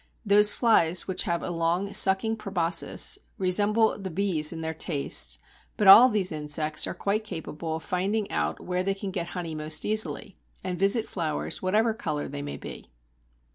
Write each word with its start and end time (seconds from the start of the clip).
Those 0.25 0.51
flies 0.51 1.07
which 1.07 1.21
have 1.25 1.43
a 1.43 1.51
long, 1.51 1.93
sucking 1.93 2.37
proboscis, 2.37 3.19
resemble 3.37 3.99
the 3.99 4.09
bees 4.09 4.51
in 4.51 4.61
their 4.61 4.73
tastes, 4.73 5.37
but 5.77 5.85
all 5.87 6.09
these 6.09 6.31
insects 6.31 6.87
are 6.87 6.95
quite 6.95 7.23
capable 7.23 7.75
of 7.75 7.83
finding 7.83 8.31
out 8.31 8.59
where 8.59 8.81
they 8.81 8.95
can 8.95 9.11
get 9.11 9.27
honey 9.37 9.53
most 9.53 9.85
easily, 9.85 10.39
and 10.63 10.79
visit 10.79 11.07
flowers 11.07 11.61
whatever 11.61 11.91
the 11.91 11.99
colour 11.99 12.27
may 12.29 12.57
be. 12.57 12.89